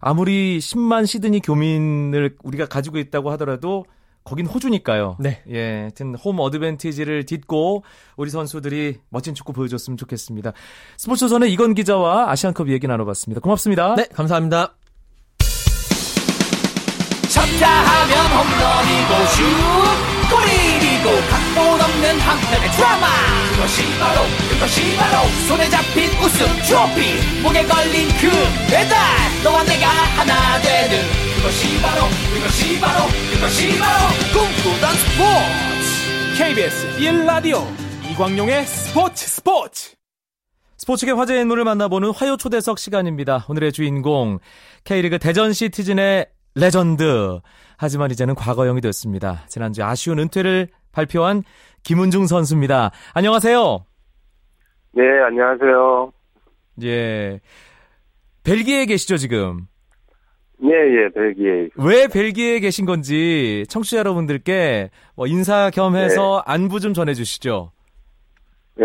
아무리 0.00 0.58
10만 0.58 1.06
시드니 1.06 1.40
교민을 1.40 2.36
우리가 2.44 2.66
가지고 2.66 2.98
있다고 2.98 3.30
하더라도 3.32 3.84
거긴 4.28 4.44
호주니까요. 4.44 5.16
네. 5.18 5.42
예, 5.50 5.78
하여튼 5.80 6.14
홈 6.14 6.38
어드밴티지를 6.38 7.24
딛고 7.24 7.82
우리 8.16 8.30
선수들이 8.30 8.98
멋진 9.08 9.34
축구 9.34 9.54
보여줬으면 9.54 9.96
좋겠습니다. 9.96 10.52
스포츠조선의 10.98 11.50
이건 11.50 11.74
기자와 11.74 12.30
아시안컵 12.30 12.68
얘기 12.68 12.86
나눠봤습니다. 12.86 13.40
고맙습니다. 13.40 13.94
네, 13.94 14.06
감사합니다. 14.12 14.74
쳤다 17.30 17.68
하면 17.68 18.26
홈런이고 18.36 19.26
슛 19.32 19.44
골이고 20.28 21.08
각본 21.30 21.80
없는 21.80 22.20
한편의 22.20 22.70
드라마 22.72 23.06
그것이 23.54 23.82
바로 23.98 24.22
그것이 24.50 24.96
바로 24.96 25.26
손에 25.48 25.70
잡힌 25.70 26.10
우승 26.22 26.46
트로피 26.66 27.40
목에 27.42 27.64
걸린 27.64 28.08
그 28.20 28.28
배달 28.70 28.98
너와 29.42 29.64
내가 29.64 29.88
하나 29.88 30.60
되는 30.60 31.27
그것이 31.38 31.80
바로 31.80 32.02
그것이 32.34 32.80
바로 32.80 33.06
그것이 33.32 33.78
바로 33.78 34.10
꿈꾸던 34.34 34.90
스포츠 34.98 36.36
KBS 36.36 36.98
1라디오 36.98 37.62
이광용의 38.10 38.64
스포츠 38.64 39.28
스포츠 39.28 39.94
스포츠계 40.78 41.12
화제 41.12 41.40
인물을 41.40 41.62
만나보는 41.62 42.10
화요 42.10 42.36
초대석 42.36 42.80
시간입니다. 42.80 43.46
오늘의 43.48 43.70
주인공 43.70 44.40
K리그 44.82 45.20
대전 45.20 45.52
시티즌의 45.52 46.26
레전드 46.56 47.40
하지만 47.76 48.10
이제는 48.10 48.34
과거형이 48.34 48.80
됐습니다. 48.80 49.44
지난주 49.46 49.84
아쉬운 49.84 50.18
은퇴를 50.18 50.66
발표한 50.90 51.44
김은중 51.84 52.26
선수입니다. 52.26 52.90
안녕하세요. 53.14 53.84
네, 54.92 55.02
안녕하세요. 55.24 56.12
예. 56.82 57.40
벨기에에 58.42 58.86
계시죠, 58.86 59.18
지금? 59.18 59.68
예, 60.64 60.70
예, 60.70 61.08
벨기에. 61.10 61.68
왜 61.76 62.08
벨기에에 62.12 62.60
계신 62.60 62.84
건지 62.84 63.64
청취자 63.68 63.98
여러분들께 63.98 64.90
뭐 65.16 65.26
인사 65.26 65.70
겸해서 65.70 66.42
네. 66.46 66.52
안부 66.52 66.80
좀 66.80 66.92
전해주시죠. 66.94 67.70
네, 68.76 68.84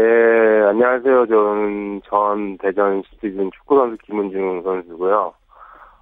안녕하세요. 0.69 1.27
저는 1.27 2.01
전 2.09 2.57
대전 2.59 3.01
시티즌 3.09 3.49
축구선수 3.55 3.97
김은중 4.05 4.61
선수고요. 4.63 5.33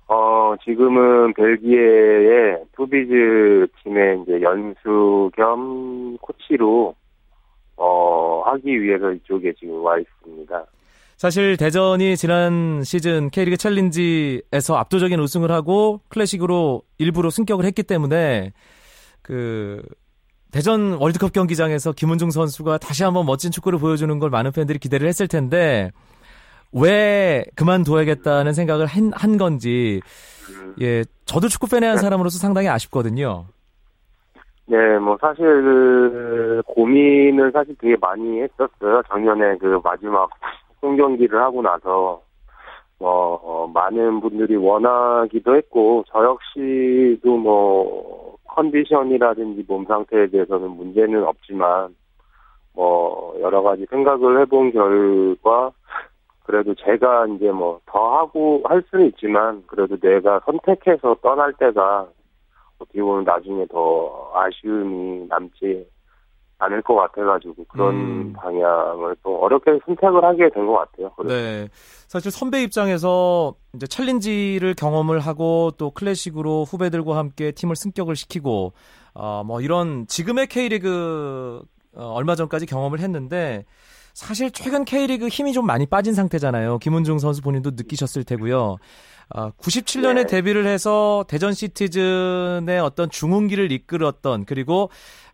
어, 0.07 0.55
지금은 0.65 1.33
벨기에의 1.33 2.63
투비즈 2.75 3.67
팀의 3.81 4.23
이제 4.23 4.41
연수 4.41 5.31
겸 5.37 6.17
코치로, 6.17 6.93
어, 7.77 8.41
하기 8.45 8.81
위해서 8.81 9.11
이쪽에 9.11 9.53
지금 9.53 9.81
와 9.81 9.97
있습니다. 9.97 10.65
사실 11.21 11.55
대전이 11.55 12.17
지난 12.17 12.81
시즌 12.81 13.29
K리그 13.29 13.55
챌린지에서 13.55 14.75
압도적인 14.75 15.19
우승을 15.19 15.51
하고 15.51 16.01
클래식으로 16.09 16.81
일부러 16.97 17.29
승격을 17.29 17.63
했기 17.63 17.83
때문에 17.83 18.53
그 19.21 19.83
대전 20.51 20.97
월드컵 20.99 21.31
경기장에서 21.31 21.91
김은중 21.91 22.31
선수가 22.31 22.79
다시 22.79 23.03
한번 23.03 23.27
멋진 23.27 23.51
축구를 23.51 23.77
보여주는 23.77 24.17
걸 24.17 24.31
많은 24.31 24.51
팬들이 24.51 24.79
기대를 24.79 25.07
했을 25.07 25.27
텐데 25.27 25.91
왜 26.73 27.45
그만둬야겠다는 27.55 28.53
생각을 28.53 28.87
한, 28.87 29.11
한 29.13 29.37
건지 29.37 30.01
예 30.81 31.03
저도 31.25 31.49
축구 31.49 31.67
팬의 31.69 31.87
한 31.87 31.97
사람으로서 31.99 32.39
상당히 32.39 32.67
아쉽거든요. 32.67 33.45
네, 34.65 34.97
뭐 34.97 35.17
사실 35.21 36.63
고민을 36.65 37.51
사실 37.51 37.75
되게 37.79 37.95
많이 37.97 38.41
했었어요. 38.41 39.03
작년에 39.07 39.57
그 39.59 39.79
마지막 39.83 40.27
홈경기를 40.81 41.39
하고 41.41 41.61
나서 41.61 42.21
뭐 42.99 43.39
어, 43.43 43.67
많은 43.67 44.21
분들이 44.21 44.55
원하기도 44.55 45.55
했고 45.55 46.03
저 46.07 46.23
역시도 46.23 47.37
뭐 47.37 48.37
컨디션이라든지 48.49 49.65
몸 49.67 49.85
상태에 49.85 50.27
대해서는 50.27 50.69
문제는 50.71 51.23
없지만 51.23 51.95
뭐 52.73 53.35
여러 53.41 53.61
가지 53.61 53.85
생각을 53.89 54.41
해본 54.41 54.71
결과 54.71 55.71
그래도 56.43 56.73
제가 56.75 57.27
이제 57.27 57.51
뭐 57.51 57.81
더 57.91 58.17
하고 58.17 58.61
할 58.63 58.83
수는 58.89 59.07
있지만 59.07 59.63
그래도 59.67 59.97
내가 59.97 60.39
선택해서 60.45 61.15
떠날 61.21 61.53
때가 61.53 62.07
어떻게 62.79 63.01
보면 63.01 63.25
나중에 63.25 63.65
더 63.67 64.31
아쉬움이 64.33 65.27
남지 65.27 65.87
않을 66.61 66.81
것 66.83 66.95
같아가지고 66.95 67.65
그런 67.69 67.95
음. 67.95 68.33
방향을 68.33 69.15
또 69.23 69.37
어렵게 69.41 69.79
선택을 69.85 70.23
하게 70.23 70.49
된 70.49 70.65
것 70.65 70.73
같아요. 70.77 71.11
그래서. 71.17 71.33
네. 71.35 71.67
사실 72.07 72.29
선배 72.31 72.61
입장에서 72.63 73.55
이제 73.73 73.87
챌린지를 73.87 74.75
경험을 74.75 75.19
하고 75.19 75.71
또 75.77 75.91
클래식으로 75.91 76.65
후배들과 76.65 77.15
함께 77.17 77.51
팀을 77.51 77.75
승격을 77.75 78.15
시키고 78.15 78.73
어 79.13 79.43
뭐 79.45 79.59
이런 79.61 80.05
지금의 80.07 80.47
K리그 80.47 81.61
어, 81.95 82.05
얼마 82.13 82.35
전까지 82.35 82.65
경험을 82.67 82.99
했는데 82.99 83.65
사실 84.13 84.51
최근 84.51 84.85
K리그 84.85 85.27
힘이 85.29 85.53
좀 85.53 85.65
많이 85.65 85.85
빠진 85.85 86.13
상태잖아요. 86.13 86.77
김은중 86.79 87.19
선수 87.19 87.41
본인도 87.41 87.71
느끼셨을 87.71 88.23
테고요. 88.25 88.77
아, 89.33 89.51
97년에 89.61 90.15
네. 90.15 90.25
데뷔를 90.25 90.65
해서 90.67 91.23
대전 91.29 91.53
시티즌의 91.53 92.79
어떤 92.81 93.09
중흥기를 93.09 93.71
이끌었던 93.71 94.43
그리고 94.45 94.89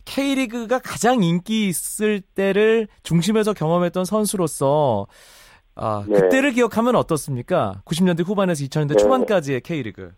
K리그가 0.08 0.80
가장 0.80 1.22
인기 1.22 1.68
있을 1.68 2.22
때를 2.22 2.88
중심에서 3.04 3.54
경험했던 3.54 4.06
선수로서 4.06 5.08
아, 5.76 6.06
네. 6.08 6.16
그때를 6.16 6.54
기억하면 6.54 6.96
어떻습니까? 6.96 7.82
90년대 7.86 8.26
후반에서 8.26 8.64
2000년대 8.64 8.90
네. 8.90 8.96
초반까지의 8.96 9.62
K리그. 9.62 10.12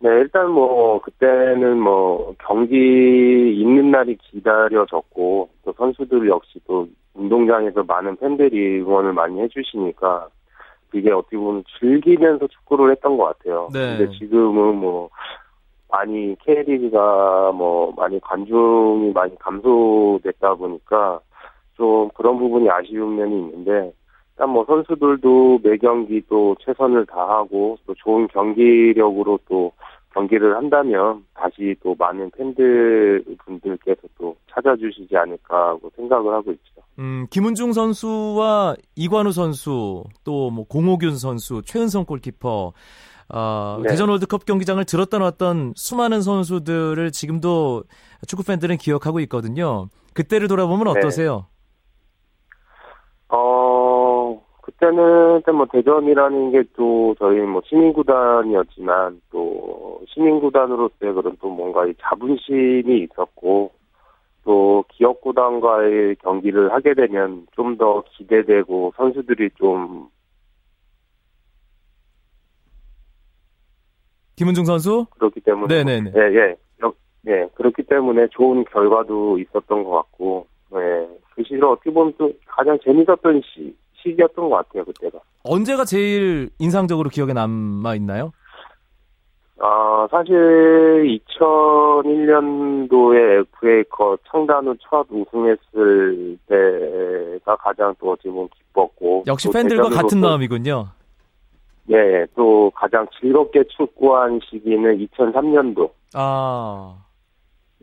네, 0.00 0.08
일단 0.08 0.50
뭐, 0.50 1.00
그때는 1.00 1.78
뭐, 1.78 2.34
경기 2.44 2.74
있는 2.74 3.92
날이 3.92 4.16
기다려졌고, 4.16 5.48
또 5.64 5.72
선수들 5.78 6.28
역시 6.28 6.58
또 6.66 6.88
운동장에서 7.14 7.84
많은 7.84 8.16
팬들이 8.16 8.80
응원을 8.80 9.12
많이 9.12 9.40
해주시니까, 9.40 10.26
이게 10.92 11.12
어떻게 11.12 11.36
보면 11.36 11.62
즐기면서 11.78 12.48
축구를 12.48 12.90
했던 12.90 13.16
것 13.16 13.26
같아요. 13.26 13.68
네. 13.72 13.96
근데 13.96 14.18
지금은 14.18 14.74
뭐, 14.74 15.08
많이 15.92 16.34
K리그가 16.44 17.52
뭐, 17.52 17.92
많이 17.96 18.18
관중이 18.20 19.12
많이 19.12 19.38
감소됐다 19.38 20.54
보니까, 20.54 21.20
좀 21.76 22.08
그런 22.14 22.38
부분이 22.38 22.68
아쉬운 22.70 23.16
면이 23.16 23.38
있는데, 23.38 23.92
일단 24.32 24.48
뭐 24.48 24.64
선수들도 24.64 25.60
매 25.62 25.76
경기 25.76 26.22
또 26.28 26.56
최선을 26.64 27.04
다하고 27.06 27.76
또 27.86 27.94
좋은 27.94 28.26
경기력으로 28.28 29.38
또 29.48 29.70
경기를 30.14 30.56
한다면 30.56 31.24
다시 31.34 31.74
또 31.82 31.94
많은 31.98 32.30
팬들 32.30 33.24
분들께서 33.44 34.00
또 34.18 34.34
찾아주시지 34.50 35.14
않을까 35.16 35.68
하고 35.68 35.90
생각을 35.96 36.32
하고 36.32 36.52
있죠. 36.52 36.82
음, 36.98 37.26
김은중 37.30 37.72
선수와 37.72 38.76
이관우 38.96 39.32
선수, 39.32 40.04
또 40.24 40.50
뭐 40.50 40.64
공호균 40.66 41.16
선수, 41.16 41.62
최은성 41.64 42.04
골키퍼, 42.04 42.72
어, 43.32 43.78
네. 43.82 43.88
대전 43.88 44.08
월드컵 44.10 44.44
경기장을 44.44 44.84
들었다 44.84 45.18
놨던 45.18 45.72
수많은 45.76 46.20
선수들을 46.20 47.10
지금도 47.12 47.84
축구 48.26 48.44
팬들은 48.44 48.76
기억하고 48.76 49.20
있거든요. 49.20 49.88
그때를 50.14 50.48
돌아보면 50.48 50.92
네. 50.92 51.00
어떠세요? 51.00 51.46
어, 53.28 54.42
그때는 54.62 55.36
일단 55.36 55.54
뭐 55.56 55.66
대전이라는 55.72 56.52
게 56.52 56.62
또 56.76 57.14
저희 57.18 57.40
뭐 57.40 57.62
시민구단이었지만 57.66 59.20
또 59.30 60.00
시민구단으로서의 60.08 61.14
그런 61.14 61.36
또 61.40 61.48
뭔가 61.48 61.86
이 61.86 61.94
자부심이 62.00 63.06
있었고 63.10 63.70
또 64.44 64.84
기업구단과의 64.88 66.16
경기를 66.16 66.72
하게 66.72 66.94
되면 66.94 67.46
좀 67.54 67.76
더 67.78 68.02
기대되고 68.10 68.92
선수들이 68.96 69.50
좀 69.56 70.08
김은중 74.42 74.64
선수? 74.64 75.06
그렇기 75.18 75.40
때문에 75.40 75.84
네네네. 75.84 76.12
예, 76.16 76.20
예. 76.34 76.56
여- 76.82 76.92
예, 77.28 77.46
그렇기 77.54 77.84
때문에 77.84 78.26
좋은 78.32 78.64
결과도 78.64 79.38
있었던 79.38 79.84
것 79.84 79.90
같고, 79.90 80.46
예. 80.74 81.06
그 81.34 81.42
시절 81.44 81.64
어떻게 81.66 81.90
보면 81.92 82.12
또 82.18 82.32
가장 82.46 82.76
재밌었던 82.84 83.40
시, 83.44 83.74
시기였던 84.02 84.50
것 84.50 84.56
같아요, 84.56 84.84
그때가. 84.84 85.18
언제가 85.44 85.84
제일 85.84 86.50
인상적으로 86.58 87.08
기억에 87.08 87.32
남아 87.32 87.94
있나요? 87.94 88.32
아, 89.60 90.08
사실 90.10 90.34
2001년도에 91.38 93.46
FA컵 93.56 94.18
창단 94.30 94.66
후 94.66 94.74
첫 94.82 95.06
우승했을 95.08 96.36
때가 96.48 97.54
가장 97.56 97.94
또 98.00 98.10
어찌 98.10 98.28
보면 98.28 98.48
기뻤고. 98.48 99.22
역시 99.28 99.46
또 99.46 99.52
팬들과 99.52 99.88
같은 99.90 100.20
또- 100.20 100.26
마음이군요. 100.26 100.88
예, 101.90 101.94
예. 101.94 102.26
또 102.36 102.70
가장 102.74 103.06
즐겁게 103.20 103.64
축구한 103.76 104.40
시기는 104.48 104.98
2003년도. 104.98 105.90
아, 106.14 107.04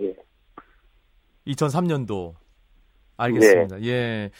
예. 0.01 0.15
2003년도. 1.47 2.33
알겠습니다. 3.17 3.81
예. 3.83 4.31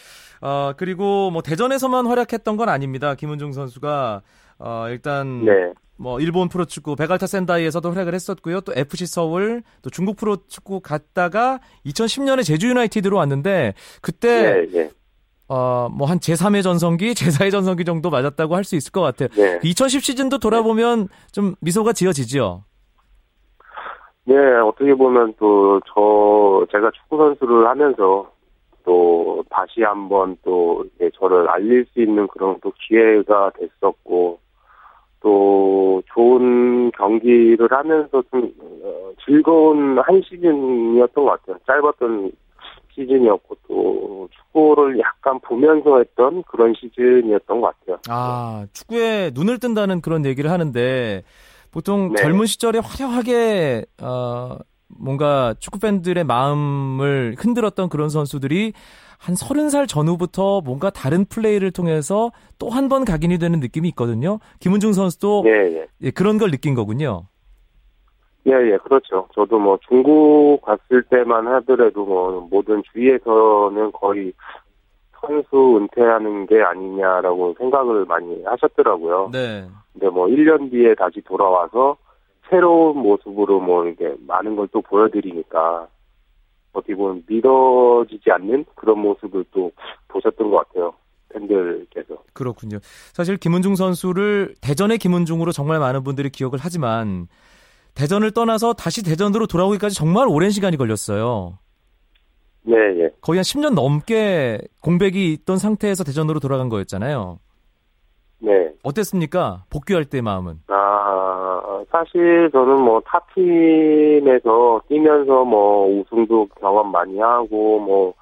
어, 0.41 0.71
그리고 0.77 1.31
뭐 1.31 1.41
대전에서만 1.41 2.05
활약했던 2.07 2.55
건 2.55 2.69
아닙니다. 2.69 3.13
김은중 3.15 3.51
선수가 3.51 4.21
어, 4.59 4.85
일단 4.89 5.43
네. 5.43 5.73
뭐 5.97 6.21
일본 6.21 6.47
프로축구 6.47 6.95
베갈타 6.95 7.27
센다이에서도 7.27 7.91
활약을 7.91 8.13
했었고요. 8.13 8.61
또 8.61 8.71
FC 8.73 9.05
서울, 9.05 9.63
또 9.81 9.89
중국 9.89 10.15
프로축구 10.15 10.79
갔다가 10.79 11.59
2010년에 11.85 12.45
제주 12.45 12.69
유나이티드로 12.69 13.17
왔는데 13.17 13.73
그때 14.01 14.65
예, 14.73 14.79
예. 14.79 14.89
어, 15.49 15.89
뭐 15.91 16.07
한 16.07 16.19
제3의 16.19 16.61
전성기, 16.63 17.13
제4의 17.17 17.51
전성기 17.51 17.83
정도 17.85 18.09
맞았다고 18.09 18.55
할 18.55 18.63
수 18.63 18.75
있을 18.75 18.91
것 18.91 19.01
같아요. 19.01 19.29
네. 19.35 19.59
2010 19.63 20.03
시즌도 20.03 20.37
돌아보면 20.37 21.07
좀 21.31 21.55
미소가 21.61 21.93
지어지죠. 21.93 22.63
네, 24.25 24.35
어떻게 24.63 24.93
보면 24.93 25.33
또 25.39 25.79
저 25.93 26.65
제가 26.71 26.91
축구 26.91 27.17
선수를 27.17 27.67
하면서 27.67 28.29
또 28.85 29.43
다시 29.49 29.81
한번 29.81 30.37
또 30.43 30.85
저를 31.19 31.49
알릴 31.49 31.85
수 31.93 32.01
있는 32.01 32.27
그런 32.27 32.57
또 32.61 32.71
기회가 32.87 33.51
됐었고 33.57 34.39
또 35.21 36.01
좋은 36.13 36.91
경기를 36.91 37.67
하면서 37.71 38.21
좀 38.31 38.53
어, 38.83 39.11
즐거운 39.25 39.97
한 39.99 40.21
시즌이었던 40.21 41.25
것 41.25 41.31
같아요. 41.31 41.57
짧았던 41.65 42.31
시즌이었고 42.99 43.55
또 43.67 44.27
축구를 44.31 44.99
약간 44.99 45.39
보면서 45.39 45.99
했던 45.99 46.43
그런 46.43 46.73
시즌이었던 46.79 47.61
것 47.61 47.73
같아요. 47.79 47.97
아, 48.09 48.65
축구에 48.73 49.31
눈을 49.33 49.59
뜬다는 49.59 50.01
그런 50.01 50.25
얘기를 50.25 50.51
하는데 50.51 51.23
보통 51.71 52.09
네. 52.13 52.21
젊은 52.21 52.45
시절에 52.45 52.79
화려하게 52.83 53.85
어 54.01 54.57
뭔가 54.87 55.53
축구 55.59 55.79
팬들의 55.79 56.23
마음을 56.23 57.35
흔들었던 57.37 57.89
그런 57.89 58.09
선수들이 58.09 58.73
한 59.19 59.35
서른 59.35 59.69
살 59.69 59.85
전후부터 59.85 60.61
뭔가 60.61 60.89
다른 60.89 61.25
플레이를 61.25 61.71
통해서 61.71 62.31
또 62.57 62.69
한 62.69 62.89
번 62.89 63.05
각인이 63.05 63.37
되는 63.37 63.59
느낌이 63.59 63.87
있거든요. 63.89 64.39
김은중 64.61 64.93
선수도 64.93 65.43
예, 65.45 65.51
예. 65.77 65.85
예, 66.01 66.11
그런 66.11 66.37
걸 66.37 66.49
느낀 66.51 66.73
거군요. 66.73 67.27
예, 68.49 68.71
예, 68.71 68.77
그렇죠. 68.77 69.27
저도 69.33 69.59
뭐 69.59 69.77
중국 69.87 70.61
갔을 70.61 71.03
때만 71.03 71.47
하더라도 71.47 72.05
뭐 72.05 72.47
모든 72.49 72.81
주위에서는 72.91 73.91
거의 73.91 74.33
선수 75.21 75.77
은퇴하는 75.77 76.47
게 76.47 76.61
아니냐라고 76.61 77.53
생각을 77.57 78.05
많이 78.05 78.43
하셨더라고요. 78.43 79.29
네. 79.31 79.65
근데 79.93 80.09
뭐 80.09 80.27
1년 80.27 80.71
뒤에 80.71 80.95
다시 80.95 81.21
돌아와서 81.21 81.97
새로운 82.49 82.97
모습으로 82.97 83.59
뭐 83.59 83.85
이게 83.87 84.15
많은 84.25 84.55
걸 84.55 84.67
또 84.71 84.81
보여드리니까 84.81 85.87
어떻게 86.73 86.95
보면 86.95 87.23
믿어지지 87.27 88.31
않는 88.31 88.65
그런 88.75 88.99
모습을 88.99 89.45
또 89.51 89.71
보셨던 90.07 90.49
것 90.49 90.67
같아요. 90.67 90.93
팬들께서. 91.29 92.23
그렇군요. 92.33 92.79
사실 93.13 93.37
김은중 93.37 93.75
선수를 93.75 94.55
대전의 94.61 94.97
김은중으로 94.97 95.51
정말 95.51 95.79
많은 95.79 96.03
분들이 96.03 96.29
기억을 96.29 96.59
하지만 96.61 97.27
대전을 97.99 98.31
떠나서 98.31 98.71
다시 98.73 99.03
대전으로 99.03 99.45
돌아오기까지 99.45 99.93
정말 99.93 100.27
오랜 100.29 100.51
시간이 100.51 100.77
걸렸어요. 100.77 101.59
네, 102.61 102.75
예. 102.75 103.09
거의 103.19 103.39
한 103.39 103.43
10년 103.43 103.73
넘게 103.73 104.59
공백이 104.81 105.33
있던 105.33 105.57
상태에서 105.57 106.05
대전으로 106.05 106.39
돌아간 106.39 106.69
거였잖아요. 106.69 107.39
네. 108.39 108.71
어땠습니까? 108.83 109.65
복귀할 109.69 110.05
때 110.05 110.21
마음은. 110.21 110.59
아, 110.69 111.83
사실 111.91 112.49
저는 112.53 112.81
뭐 112.81 113.01
타팀에서 113.05 114.81
뛰면서 114.87 115.43
뭐 115.43 115.87
우승도 115.99 116.47
경험 116.61 116.89
많이 116.93 117.19
하고 117.19 117.79
뭐 117.79 118.13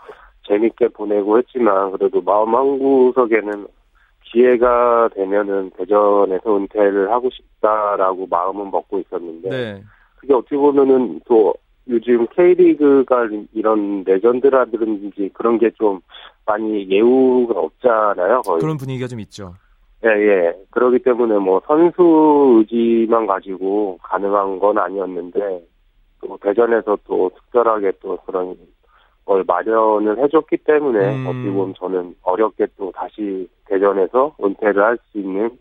재밌게 0.48 0.88
보내고 0.88 1.38
했지만 1.38 1.92
그래도 1.92 2.20
마음 2.22 2.56
한 2.56 2.80
구석에는 2.80 3.68
기회가 4.32 5.10
되면은 5.16 5.72
대전에서 5.78 6.58
은퇴를 6.58 7.12
하고 7.12 7.30
싶다라고 7.30 8.28
마음은 8.28 8.72
먹고 8.72 9.00
있었는데 9.00 9.50
네. 9.50 9.84
그게 10.18 10.34
어떻게 10.34 10.58
보면은 10.58 11.22
또 11.26 11.54
요즘 11.90 12.28
K리그가 12.36 13.28
이런 13.54 14.04
레전드라든지 14.04 15.30
그런 15.34 15.58
게 15.58 15.70
좀 15.78 16.02
많이 16.48 16.90
예우가 16.90 17.60
없잖아요. 17.60 18.42
거의. 18.42 18.60
그런 18.60 18.78
분위기가 18.78 19.08
좀 19.08 19.20
있죠. 19.20 19.54
예, 20.06 20.10
예. 20.10 20.54
그렇기 20.72 21.00
때문에 21.00 21.38
뭐 21.38 21.62
선수 21.68 22.58
의지만 22.60 23.28
가지고 23.28 24.00
가능한 24.02 24.60
건 24.60 24.78
아니었는데 24.78 25.62
또 26.22 26.38
대전에서 26.42 26.98
또 27.06 27.30
특별하게 27.36 27.92
또 28.02 28.18
그런 28.26 28.56
걸 29.28 29.44
마련을 29.46 30.24
해줬기 30.24 30.58
때문에 30.58 31.16
음. 31.16 31.28
어떻게 31.28 31.52
보면 31.52 31.76
저는 31.78 32.16
어렵게 32.24 32.68
또 32.78 32.92
다시 32.96 33.48
대전에서 33.66 34.36
은퇴를 34.42 34.82
할 34.82 34.98
수 35.12 35.20
있는 35.20 35.52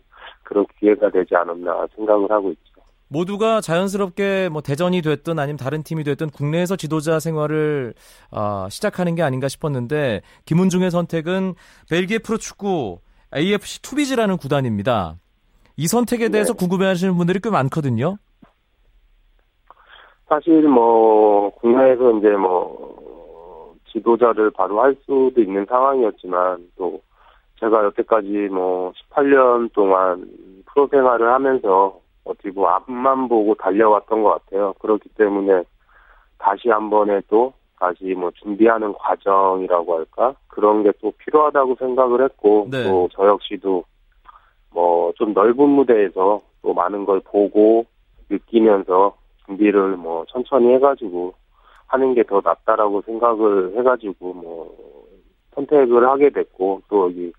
그런 0.43 0.65
기회가 0.79 1.09
되지 1.11 1.35
않았나 1.35 1.87
생각을 1.95 2.31
하고 2.31 2.49
있죠. 2.51 2.81
모두가 3.09 3.61
자연스럽게 3.61 4.49
뭐 4.49 4.61
대전이 4.61 5.01
됐든 5.01 5.37
아니면 5.39 5.57
다른 5.57 5.83
팀이 5.83 6.03
됐든 6.03 6.29
국내에서 6.29 6.75
지도자 6.77 7.19
생활을 7.19 7.93
어, 8.31 8.67
시작하는 8.69 9.15
게 9.15 9.23
아닌가 9.23 9.47
싶었는데 9.49 10.21
김은중의 10.45 10.91
선택은 10.91 11.53
벨기에 11.89 12.19
프로축구 12.19 12.99
AFC 13.35 13.81
투비즈라는 13.81 14.37
구단입니다. 14.37 15.15
이 15.75 15.87
선택에 15.87 16.29
대해서 16.29 16.53
네. 16.53 16.57
궁금해하시는 16.59 17.15
분들이 17.15 17.39
꽤 17.41 17.49
많거든요. 17.49 18.17
사실 20.27 20.61
뭐 20.63 21.49
국내에서 21.51 22.17
이제 22.17 22.29
뭐 22.29 23.06
지도자를 23.97 24.51
바로 24.51 24.81
할 24.81 24.95
수도 25.01 25.33
있는 25.37 25.65
상황이었지만 25.65 26.69
또 26.77 27.01
제가 27.59 27.85
여태까지 27.85 28.49
뭐 28.51 28.91
18년 29.11 29.71
동안 29.73 30.27
프로 30.67 30.87
생활을 30.87 31.31
하면서 31.33 31.99
어떻게 32.23 32.51
뭐 32.51 32.69
앞만 32.69 33.27
보고 33.27 33.55
달려왔던 33.55 34.23
것 34.23 34.45
같아요. 34.45 34.73
그렇기 34.79 35.09
때문에 35.09 35.63
다시 36.37 36.69
한 36.69 36.89
번에 36.89 37.21
또 37.29 37.53
다시 37.79 38.13
뭐 38.15 38.31
준비하는 38.31 38.93
과정이라고 38.93 39.97
할까 39.97 40.35
그런 40.47 40.83
게 40.83 40.91
또 41.01 41.11
필요하다고 41.17 41.75
생각을 41.75 42.23
했고 42.23 42.67
네. 42.71 42.83
또저 42.83 43.27
역시도 43.27 43.83
뭐 44.71 44.97
좀 45.17 45.33
넓은 45.33 45.67
무대에서 45.69 46.41
또 46.61 46.73
많은 46.73 47.05
걸 47.05 47.19
보고 47.21 47.85
느끼면서 48.29 49.15
준비를 49.45 49.95
뭐 49.97 50.25
천천히 50.27 50.73
해가지고 50.73 51.33
하는 51.87 52.13
게 52.13 52.23
더 52.23 52.41
낫다라고 52.43 53.01
생각을 53.05 53.77
해가지고 53.77 54.33
뭐 54.33 54.75
선택을 55.55 56.07
하게 56.07 56.29
됐고 56.29 56.81
또이 56.89 57.31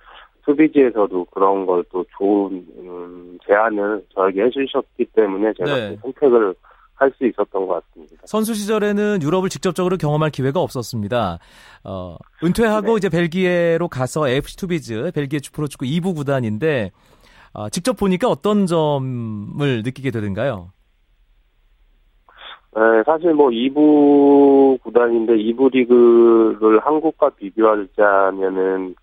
수비지에서도 0.45 1.27
그런 1.27 1.67
걸 1.67 1.85
또 1.91 2.05
좋은 2.19 2.67
음, 2.79 3.39
제안을 3.47 4.05
저에게 4.15 4.43
해주셨기 4.45 5.05
때문에 5.15 5.53
제가 5.59 5.75
네. 5.75 5.91
또 5.91 5.97
선택을 6.03 6.55
할 6.95 7.13
수 7.17 7.25
있었던 7.27 7.67
것 7.69 7.85
같습니다. 7.87 8.17
선수 8.25 8.55
시절에는 8.55 9.21
유럽을 9.23 9.49
직접적으로 9.51 9.97
경험할 9.99 10.31
기회가 10.31 10.61
없었습니다. 10.61 11.39
어, 11.85 12.17
은퇴하고 12.43 12.97
이제 12.97 13.09
벨기에로 13.09 13.87
가서 13.89 14.29
AFC 14.29 14.57
투비즈, 14.57 15.13
벨기에 15.15 15.39
프로축구 15.53 15.85
2부 15.85 16.17
구단인데 16.17 16.91
어, 17.53 17.69
직접 17.69 17.97
보니까 17.97 18.29
어떤 18.29 18.67
점을 18.67 19.83
느끼게 19.85 20.11
되던가요? 20.11 20.73
네, 22.77 23.03
사실 23.05 23.35
뭐 23.35 23.49
2부 23.51 24.81
구단인데 24.83 25.37
2부 25.37 25.73
리그를 25.73 26.79
한국과 26.81 27.31
비교하자면은 27.31 28.95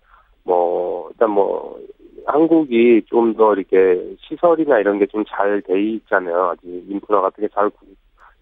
뭐 0.44 1.08
일단 1.10 1.30
뭐 1.30 1.78
한국이 2.26 3.02
좀 3.06 3.34
더 3.36 3.54
이렇게 3.54 4.16
시설이나 4.20 4.78
이런 4.78 4.98
게 4.98 5.06
좀 5.06 5.24
잘 5.26 5.60
돼 5.62 5.80
있잖아요. 5.82 6.50
아직 6.52 6.84
인프라가 6.88 7.30
되게 7.30 7.48
잘 7.48 7.70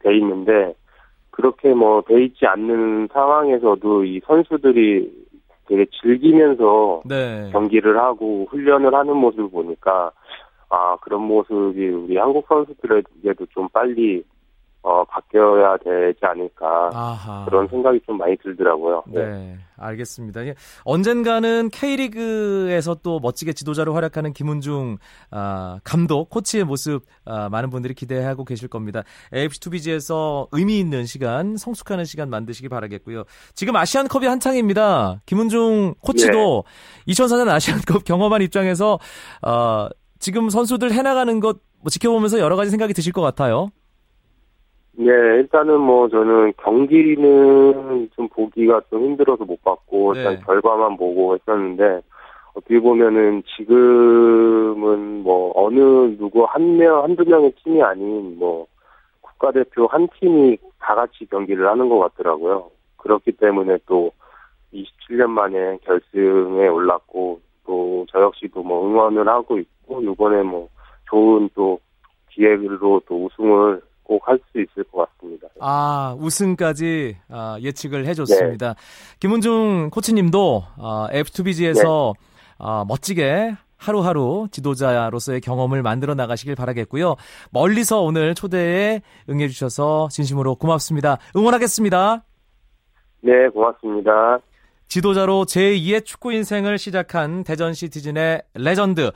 돼 0.02 0.16
있는데 0.18 0.74
그렇게 1.30 1.72
뭐 1.74 2.02
돼 2.02 2.24
있지 2.24 2.46
않는 2.46 3.08
상황에서도 3.12 4.04
이 4.04 4.20
선수들이 4.26 5.24
되게 5.66 5.86
즐기면서 6.02 7.02
네. 7.06 7.48
경기를 7.52 7.98
하고 7.98 8.46
훈련을 8.50 8.94
하는 8.94 9.16
모습을 9.16 9.48
보니까 9.50 10.12
아 10.68 10.96
그런 11.00 11.22
모습이 11.22 11.88
우리 11.88 12.16
한국 12.18 12.46
선수들에게도 12.48 13.46
좀 13.46 13.68
빨리 13.70 14.22
어 14.86 15.02
바뀌어야 15.04 15.78
되지 15.78 16.18
않을까 16.20 16.90
아하. 16.92 17.46
그런 17.46 17.66
생각이 17.68 18.00
좀 18.04 18.18
많이 18.18 18.36
들더라고요. 18.36 19.02
네, 19.06 19.56
알겠습니다. 19.78 20.44
예, 20.46 20.54
언젠가는 20.84 21.70
K리그에서 21.70 22.94
또 23.02 23.18
멋지게 23.18 23.54
지도자로 23.54 23.94
활약하는 23.94 24.34
김은중 24.34 24.98
아, 25.30 25.78
감독, 25.84 26.28
코치의 26.28 26.64
모습 26.64 27.02
아, 27.24 27.48
많은 27.48 27.70
분들이 27.70 27.94
기대하고 27.94 28.44
계실 28.44 28.68
겁니다. 28.68 29.02
AFC 29.34 29.60
투비지에서 29.60 30.48
의미 30.52 30.78
있는 30.78 31.06
시간, 31.06 31.56
성숙하는 31.56 32.04
시간 32.04 32.28
만드시기 32.28 32.68
바라겠고요. 32.68 33.24
지금 33.54 33.76
아시안컵이 33.76 34.26
한창입니다. 34.26 35.22
김은중 35.24 35.94
코치도 36.02 36.64
2004년 37.08 37.48
아시안컵 37.48 38.04
경험한 38.04 38.42
입장에서 38.42 38.98
어, 39.40 39.88
지금 40.18 40.50
선수들 40.50 40.92
해나가는 40.92 41.40
것 41.40 41.74
뭐 41.84 41.90
지켜보면서 41.90 42.38
여러 42.38 42.56
가지 42.56 42.70
생각이 42.70 42.94
드실 42.94 43.12
것 43.12 43.20
같아요. 43.20 43.68
네, 44.96 45.10
일단은 45.12 45.80
뭐 45.80 46.08
저는 46.08 46.52
경기는 46.58 48.10
좀 48.14 48.28
보기가 48.28 48.82
좀 48.90 49.02
힘들어서 49.04 49.44
못 49.44 49.62
봤고 49.62 50.14
일단 50.14 50.34
네. 50.34 50.40
결과만 50.44 50.96
보고 50.96 51.34
했었는데 51.34 52.00
어떻게 52.54 52.78
보면은 52.78 53.42
지금은 53.56 55.22
뭐 55.22 55.52
어느 55.56 56.16
누구 56.16 56.44
한 56.44 56.76
명, 56.76 57.02
한두 57.02 57.24
명의 57.24 57.52
팀이 57.62 57.82
아닌 57.82 58.38
뭐 58.38 58.66
국가대표 59.20 59.86
한 59.86 60.08
팀이 60.20 60.58
다 60.78 60.94
같이 60.94 61.26
경기를 61.28 61.66
하는 61.68 61.88
것 61.88 61.98
같더라고요. 61.98 62.70
그렇기 62.98 63.32
때문에 63.32 63.78
또 63.86 64.12
27년 64.72 65.26
만에 65.28 65.78
결승에 65.84 66.68
올랐고 66.68 67.40
또 67.66 67.94
저 68.14 68.20
역시도 68.20 68.62
뭐 68.62 68.86
응원을 68.86 69.28
하고 69.28 69.58
있고 69.58 70.00
이번에 70.00 70.42
뭐 70.42 70.68
좋은 71.10 71.50
또 71.54 71.80
기회로 72.30 73.02
또 73.06 73.24
우승을 73.24 73.82
꼭 74.04 74.28
할 74.28 74.38
수 74.52 74.60
있을 74.60 74.84
것 74.84 75.06
같습니다. 75.16 75.48
아, 75.60 76.16
우승까지 76.18 77.16
아, 77.28 77.58
예측을 77.60 78.06
해줬습니다. 78.06 78.74
김은중 79.20 79.90
코치님도 79.90 80.64
아, 80.78 81.08
AFC 81.12 81.34
투비즈에서 81.34 82.14
아, 82.58 82.84
멋지게 82.86 83.54
하루하루 83.76 84.48
지도자로서의 84.50 85.40
경험을 85.40 85.82
만들어 85.82 86.14
나가시길 86.14 86.54
바라겠고요. 86.54 87.16
멀리서 87.50 88.00
오늘 88.00 88.34
초대에 88.34 89.02
응해주셔서 89.28 90.08
진심으로 90.10 90.54
고맙습니다. 90.56 91.18
응원하겠습니다. 91.36 92.24
네, 93.22 93.48
고맙습니다. 93.48 94.38
지도자로 94.88 95.44
제2의 95.44 96.04
축구 96.04 96.32
인생을 96.32 96.78
시작한 96.78 97.42
대전 97.42 97.72
시티즌의 97.74 98.42
레전드 98.54 99.10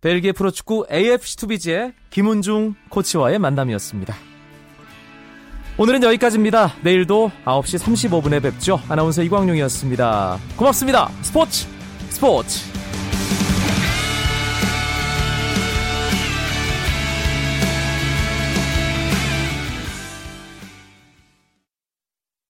벨기에 0.00 0.32
프로축구 0.32 0.86
AFC 0.88 1.14
투비즈의 1.14 1.94
김은중 2.10 2.74
코치와의 2.90 3.38
만남이었습니다. 3.38 4.31
오늘은 5.78 6.02
여기까지입니다. 6.02 6.74
내일도 6.82 7.30
9시 7.44 7.78
35분에 7.78 8.42
뵙죠. 8.42 8.80
아나운서 8.88 9.22
이광용이었습니다. 9.22 10.38
고맙습니다. 10.56 11.10
스포츠 11.22 11.66
스포츠 12.10 12.71